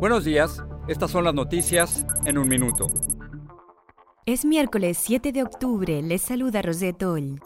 Buenos 0.00 0.24
días, 0.24 0.64
estas 0.88 1.10
son 1.10 1.24
las 1.24 1.34
noticias 1.34 2.06
en 2.24 2.38
un 2.38 2.48
minuto. 2.48 2.86
Es 4.24 4.46
miércoles 4.46 4.96
7 4.98 5.30
de 5.30 5.42
octubre, 5.42 6.00
les 6.00 6.22
saluda 6.22 6.62
Rosette 6.62 7.02
Oll. 7.02 7.38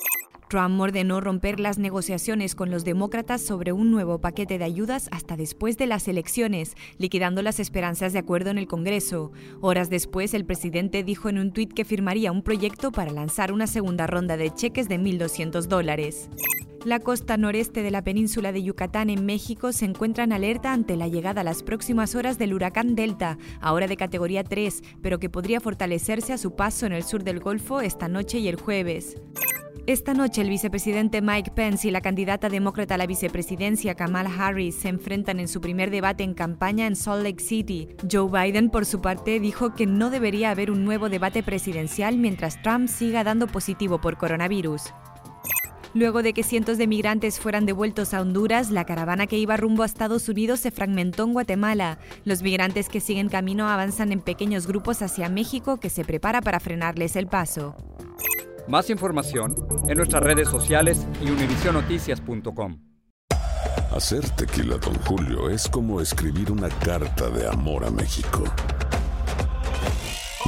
Trump 0.48 0.80
ordenó 0.80 1.20
romper 1.20 1.58
las 1.58 1.78
negociaciones 1.78 2.54
con 2.54 2.70
los 2.70 2.84
demócratas 2.84 3.42
sobre 3.42 3.72
un 3.72 3.90
nuevo 3.90 4.20
paquete 4.20 4.56
de 4.58 4.64
ayudas 4.66 5.08
hasta 5.10 5.36
después 5.36 5.76
de 5.78 5.88
las 5.88 6.06
elecciones, 6.06 6.76
liquidando 6.96 7.42
las 7.42 7.58
esperanzas 7.58 8.12
de 8.12 8.20
acuerdo 8.20 8.50
en 8.50 8.58
el 8.58 8.68
Congreso. 8.68 9.32
Horas 9.60 9.90
después, 9.90 10.32
el 10.32 10.44
presidente 10.44 11.02
dijo 11.02 11.28
en 11.28 11.38
un 11.38 11.52
tuit 11.52 11.72
que 11.72 11.84
firmaría 11.84 12.30
un 12.30 12.42
proyecto 12.42 12.92
para 12.92 13.10
lanzar 13.10 13.50
una 13.50 13.66
segunda 13.66 14.06
ronda 14.06 14.36
de 14.36 14.54
cheques 14.54 14.88
de 14.88 15.00
1.200 15.00 15.62
dólares. 15.66 16.30
La 16.84 17.00
costa 17.00 17.38
noreste 17.38 17.82
de 17.82 17.90
la 17.90 18.04
península 18.04 18.52
de 18.52 18.62
Yucatán 18.62 19.08
en 19.08 19.24
México 19.24 19.72
se 19.72 19.86
encuentra 19.86 20.24
en 20.24 20.34
alerta 20.34 20.74
ante 20.74 20.96
la 20.96 21.08
llegada 21.08 21.40
a 21.40 21.44
las 21.44 21.62
próximas 21.62 22.14
horas 22.14 22.36
del 22.36 22.52
huracán 22.52 22.94
Delta, 22.94 23.38
ahora 23.62 23.86
de 23.86 23.96
categoría 23.96 24.44
3, 24.44 24.82
pero 25.00 25.18
que 25.18 25.30
podría 25.30 25.60
fortalecerse 25.60 26.34
a 26.34 26.38
su 26.38 26.54
paso 26.56 26.84
en 26.84 26.92
el 26.92 27.02
sur 27.02 27.24
del 27.24 27.40
Golfo 27.40 27.80
esta 27.80 28.06
noche 28.06 28.38
y 28.38 28.48
el 28.48 28.60
jueves. 28.60 29.16
Esta 29.86 30.12
noche 30.12 30.42
el 30.42 30.50
vicepresidente 30.50 31.22
Mike 31.22 31.52
Pence 31.54 31.88
y 31.88 31.90
la 31.90 32.02
candidata 32.02 32.50
demócrata 32.50 32.96
a 32.96 32.98
la 32.98 33.06
vicepresidencia 33.06 33.94
Kamala 33.94 34.30
Harris 34.38 34.74
se 34.74 34.88
enfrentan 34.88 35.40
en 35.40 35.48
su 35.48 35.62
primer 35.62 35.90
debate 35.90 36.22
en 36.22 36.34
campaña 36.34 36.86
en 36.86 36.96
Salt 36.96 37.22
Lake 37.22 37.42
City. 37.42 37.88
Joe 38.10 38.30
Biden, 38.30 38.68
por 38.68 38.84
su 38.84 39.00
parte, 39.00 39.40
dijo 39.40 39.74
que 39.74 39.86
no 39.86 40.10
debería 40.10 40.50
haber 40.50 40.70
un 40.70 40.84
nuevo 40.84 41.08
debate 41.08 41.42
presidencial 41.42 42.18
mientras 42.18 42.60
Trump 42.60 42.88
siga 42.88 43.24
dando 43.24 43.46
positivo 43.46 44.02
por 44.02 44.18
coronavirus. 44.18 44.92
Luego 45.94 46.24
de 46.24 46.32
que 46.32 46.42
cientos 46.42 46.76
de 46.76 46.88
migrantes 46.88 47.38
fueran 47.38 47.66
devueltos 47.66 48.14
a 48.14 48.20
Honduras, 48.20 48.72
la 48.72 48.84
caravana 48.84 49.28
que 49.28 49.38
iba 49.38 49.56
rumbo 49.56 49.84
a 49.84 49.86
Estados 49.86 50.28
Unidos 50.28 50.58
se 50.58 50.72
fragmentó 50.72 51.22
en 51.22 51.32
Guatemala. 51.32 52.00
Los 52.24 52.42
migrantes 52.42 52.88
que 52.88 52.98
siguen 52.98 53.28
camino 53.28 53.68
avanzan 53.68 54.10
en 54.10 54.20
pequeños 54.20 54.66
grupos 54.66 55.02
hacia 55.02 55.28
México 55.28 55.78
que 55.78 55.90
se 55.90 56.04
prepara 56.04 56.40
para 56.40 56.58
frenarles 56.58 57.14
el 57.14 57.28
paso. 57.28 57.76
Más 58.66 58.90
información 58.90 59.54
en 59.88 59.96
nuestras 59.96 60.24
redes 60.24 60.48
sociales 60.48 61.06
y 61.22 61.30
univisionoticias.com. 61.30 62.80
Hacer 63.92 64.28
tequila, 64.30 64.78
Don 64.78 64.94
Julio, 65.04 65.48
es 65.48 65.68
como 65.68 66.00
escribir 66.00 66.50
una 66.50 66.70
carta 66.70 67.30
de 67.30 67.46
amor 67.46 67.84
a 67.84 67.90
México. 67.90 68.42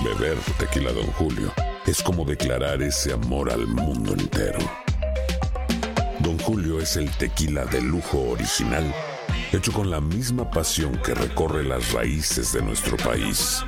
Beber 0.03 0.39
tequila, 0.59 0.93
Don 0.93 1.07
Julio, 1.13 1.53
es 1.87 2.03
como 2.03 2.25
declarar 2.25 2.83
ese 2.83 3.13
amor 3.13 3.53
al 3.53 3.69
mundo 3.69 4.13
entero. 4.13 4.59
Don 6.27 6.37
Julio 6.41 6.81
es 6.81 6.97
el 6.97 7.09
tequila 7.19 7.67
de 7.67 7.81
lujo 7.81 8.31
original, 8.31 8.93
hecho 9.53 9.71
con 9.71 9.89
la 9.89 10.01
misma 10.01 10.51
pasión 10.51 11.01
que 11.05 11.15
recorre 11.15 11.63
las 11.63 11.93
raíces 11.93 12.53
de 12.53 12.63
nuestro 12.63 12.97
país. 12.97 13.63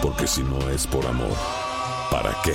Porque 0.00 0.28
si 0.28 0.44
no 0.44 0.70
es 0.70 0.86
por 0.86 1.04
amor, 1.04 1.36
¿para 2.08 2.36
qué? 2.44 2.54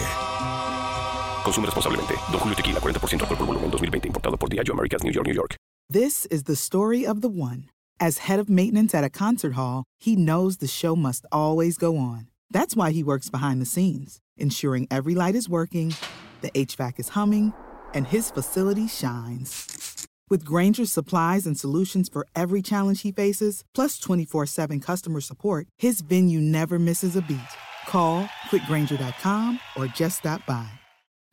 Consume 1.44 1.66
responsablemente. 1.66 2.14
Don 2.32 2.40
Julio 2.40 2.56
Tequila, 2.56 2.80
40% 2.80 3.20
alcohol 3.24 3.38
por 3.38 3.48
volumen, 3.48 3.70
2020. 3.70 4.08
Importado 4.08 4.38
por 4.38 4.48
Diageo 4.48 4.74
Americas, 4.74 5.04
New 5.04 5.12
York, 5.12 5.28
New 5.28 5.36
York. 5.36 5.58
This 5.90 6.26
is 6.28 6.44
the 6.44 6.56
story 6.56 7.06
of 7.06 7.20
the 7.20 7.28
one. 7.28 7.66
As 8.00 8.30
head 8.30 8.40
of 8.40 8.48
maintenance 8.48 8.96
at 8.96 9.04
a 9.04 9.10
concert 9.10 9.56
hall, 9.56 9.84
he 10.00 10.16
knows 10.16 10.60
the 10.60 10.68
show 10.68 10.96
must 10.96 11.26
always 11.34 11.78
go 11.78 11.98
on. 11.98 12.30
That's 12.50 12.78
why 12.78 12.92
he 12.92 13.04
works 13.04 13.30
behind 13.30 13.60
the 13.60 13.66
scenes, 13.66 14.20
ensuring 14.38 14.88
every 14.90 15.16
light 15.16 15.36
is 15.36 15.50
working, 15.50 15.96
the 16.40 16.52
HVAC 16.52 16.98
is 16.98 17.10
humming, 17.10 17.52
and 17.94 18.08
his 18.08 18.32
facility 18.32 18.88
shines. 18.88 20.08
With 20.30 20.46
Grainger's 20.46 20.92
supplies 20.92 21.46
and 21.46 21.58
solutions 21.60 22.08
for 22.08 22.26
every 22.36 22.62
challenge 22.62 23.02
he 23.02 23.12
faces, 23.12 23.64
plus 23.76 24.00
24 24.00 24.46
7 24.46 24.80
customer 24.80 25.22
support, 25.22 25.68
his 25.78 26.02
venue 26.02 26.40
never 26.40 26.80
misses 26.80 27.16
a 27.16 27.22
beat. 27.22 27.52
Call 27.88 28.30
quickgranger.com 28.50 29.60
or 29.76 29.88
just 29.88 30.20
stop 30.20 30.46
by. 30.46 30.70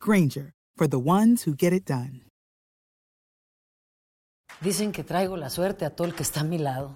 Grainger, 0.01 0.51
for 0.75 0.87
the 0.87 0.99
ones 0.99 1.43
who 1.43 1.55
get 1.55 1.71
it 1.71 1.85
done. 1.85 2.21
Dicen 4.61 4.91
que 4.91 5.05
traigo 5.05 5.37
la 5.37 5.49
suerte 5.49 5.85
a 5.85 5.89
todo 5.89 6.07
el 6.07 6.13
que 6.13 6.23
está 6.23 6.41
a 6.41 6.43
mi 6.43 6.57
lado. 6.57 6.95